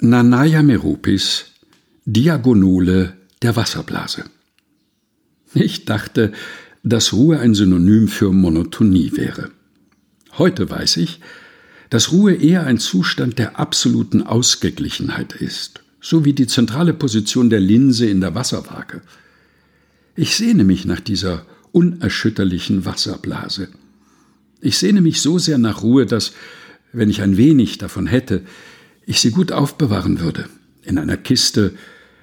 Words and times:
Nanaya 0.00 0.62
Meropis 0.62 1.46
Diagonole 2.04 3.14
der 3.40 3.56
Wasserblase. 3.56 4.24
Ich 5.54 5.86
dachte, 5.86 6.32
dass 6.82 7.14
Ruhe 7.14 7.40
ein 7.40 7.54
Synonym 7.54 8.06
für 8.08 8.30
Monotonie 8.30 9.12
wäre. 9.14 9.50
Heute 10.36 10.68
weiß 10.68 10.98
ich, 10.98 11.20
dass 11.88 12.12
Ruhe 12.12 12.34
eher 12.34 12.66
ein 12.66 12.78
Zustand 12.78 13.38
der 13.38 13.58
absoluten 13.58 14.22
Ausgeglichenheit 14.22 15.32
ist, 15.32 15.82
so 16.00 16.26
wie 16.26 16.34
die 16.34 16.46
zentrale 16.46 16.92
Position 16.92 17.48
der 17.48 17.60
Linse 17.60 18.06
in 18.06 18.20
der 18.20 18.34
Wasserwaage. 18.34 19.00
Ich 20.14 20.36
sehne 20.36 20.64
mich 20.64 20.84
nach 20.84 21.00
dieser 21.00 21.46
unerschütterlichen 21.72 22.84
Wasserblase. 22.84 23.68
Ich 24.60 24.76
sehne 24.76 25.00
mich 25.00 25.22
so 25.22 25.38
sehr 25.38 25.56
nach 25.56 25.82
Ruhe, 25.82 26.04
dass, 26.04 26.32
wenn 26.92 27.08
ich 27.08 27.22
ein 27.22 27.38
wenig 27.38 27.78
davon 27.78 28.06
hätte, 28.06 28.42
ich 29.06 29.20
sie 29.20 29.30
gut 29.30 29.52
aufbewahren 29.52 30.20
würde, 30.20 30.48
in 30.82 30.98
einer 30.98 31.16
Kiste, 31.16 31.72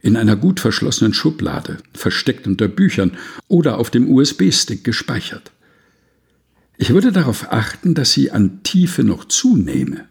in 0.00 0.16
einer 0.16 0.36
gut 0.36 0.60
verschlossenen 0.60 1.12
Schublade, 1.12 1.78
versteckt 1.92 2.46
unter 2.46 2.68
Büchern 2.68 3.12
oder 3.48 3.78
auf 3.78 3.90
dem 3.90 4.10
USB-Stick 4.10 4.84
gespeichert. 4.84 5.50
Ich 6.78 6.90
würde 6.90 7.10
darauf 7.10 7.52
achten, 7.52 7.94
dass 7.94 8.12
sie 8.12 8.30
an 8.30 8.62
Tiefe 8.62 9.02
noch 9.02 9.24
zunehme. 9.24 10.04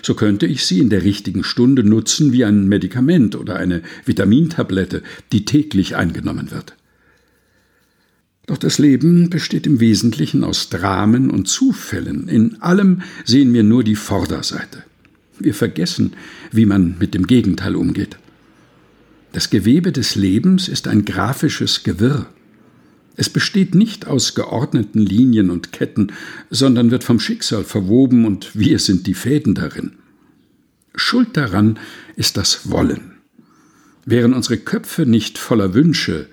So 0.00 0.14
könnte 0.14 0.46
ich 0.46 0.64
sie 0.64 0.80
in 0.80 0.88
der 0.88 1.04
richtigen 1.04 1.44
Stunde 1.44 1.84
nutzen 1.84 2.32
wie 2.32 2.46
ein 2.46 2.66
Medikament 2.66 3.36
oder 3.36 3.56
eine 3.56 3.82
Vitamintablette, 4.06 5.02
die 5.32 5.44
täglich 5.44 5.94
eingenommen 5.96 6.50
wird. 6.50 6.74
Doch 8.46 8.56
das 8.56 8.78
Leben 8.78 9.28
besteht 9.28 9.66
im 9.66 9.80
Wesentlichen 9.80 10.42
aus 10.44 10.70
Dramen 10.70 11.30
und 11.30 11.46
Zufällen. 11.46 12.26
In 12.28 12.62
allem 12.62 13.02
sehen 13.26 13.52
wir 13.52 13.62
nur 13.62 13.84
die 13.84 13.94
Vorderseite. 13.94 14.84
Wir 15.42 15.54
vergessen, 15.54 16.12
wie 16.50 16.66
man 16.66 16.96
mit 16.98 17.14
dem 17.14 17.26
Gegenteil 17.26 17.74
umgeht. 17.74 18.16
Das 19.32 19.50
Gewebe 19.50 19.92
des 19.92 20.14
Lebens 20.14 20.68
ist 20.68 20.86
ein 20.86 21.04
grafisches 21.04 21.82
Gewirr. 21.82 22.26
Es 23.16 23.28
besteht 23.28 23.74
nicht 23.74 24.06
aus 24.06 24.34
geordneten 24.34 25.00
Linien 25.00 25.50
und 25.50 25.72
Ketten, 25.72 26.12
sondern 26.50 26.90
wird 26.90 27.04
vom 27.04 27.18
Schicksal 27.18 27.64
verwoben 27.64 28.24
und 28.24 28.56
wir 28.56 28.78
sind 28.78 29.06
die 29.06 29.14
Fäden 29.14 29.54
darin. 29.54 29.92
Schuld 30.94 31.36
daran 31.36 31.78
ist 32.16 32.36
das 32.36 32.70
Wollen. 32.70 33.12
Wären 34.04 34.34
unsere 34.34 34.58
Köpfe 34.58 35.06
nicht 35.06 35.38
voller 35.38 35.74
Wünsche, 35.74 36.26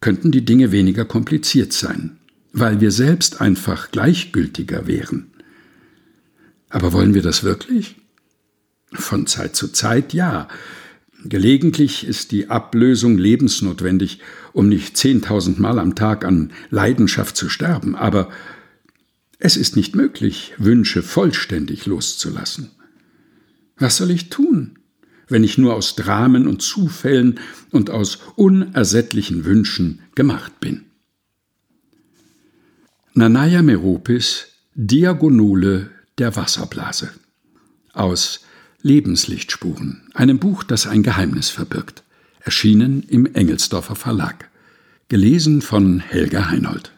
könnten 0.00 0.32
die 0.32 0.44
Dinge 0.44 0.72
weniger 0.72 1.04
kompliziert 1.04 1.72
sein, 1.72 2.18
weil 2.52 2.80
wir 2.80 2.90
selbst 2.90 3.40
einfach 3.40 3.90
gleichgültiger 3.90 4.86
wären. 4.86 5.28
Aber 6.68 6.92
wollen 6.92 7.14
wir 7.14 7.22
das 7.22 7.44
wirklich? 7.44 7.96
Von 8.94 9.26
Zeit 9.26 9.56
zu 9.56 9.68
Zeit 9.68 10.12
ja. 10.14 10.48
Gelegentlich 11.24 12.06
ist 12.06 12.32
die 12.32 12.50
Ablösung 12.50 13.18
lebensnotwendig, 13.18 14.20
um 14.52 14.68
nicht 14.68 14.96
zehntausendmal 14.96 15.78
am 15.78 15.94
Tag 15.94 16.24
an 16.24 16.52
Leidenschaft 16.70 17.36
zu 17.36 17.48
sterben, 17.48 17.96
aber 17.96 18.30
es 19.38 19.56
ist 19.56 19.76
nicht 19.76 19.96
möglich, 19.96 20.54
Wünsche 20.58 21.02
vollständig 21.02 21.86
loszulassen. 21.86 22.70
Was 23.76 23.96
soll 23.96 24.10
ich 24.10 24.30
tun, 24.30 24.78
wenn 25.28 25.44
ich 25.44 25.58
nur 25.58 25.74
aus 25.74 25.96
Dramen 25.96 26.46
und 26.46 26.62
Zufällen 26.62 27.40
und 27.70 27.90
aus 27.90 28.18
unersättlichen 28.36 29.44
Wünschen 29.44 30.00
gemacht 30.14 30.60
bin? 30.60 30.84
Nanaya 33.14 33.62
Meropis 33.62 34.46
Diagonole 34.74 35.90
der 36.18 36.36
Wasserblase 36.36 37.10
aus 37.92 38.40
Lebenslichtspuren, 38.84 40.02
einem 40.12 40.38
Buch, 40.38 40.62
das 40.62 40.86
ein 40.86 41.02
Geheimnis 41.02 41.48
verbirgt, 41.48 42.02
erschienen 42.40 43.02
im 43.08 43.24
Engelsdorfer 43.24 43.96
Verlag, 43.96 44.50
gelesen 45.08 45.62
von 45.62 46.00
Helga 46.00 46.50
Heinold. 46.50 46.92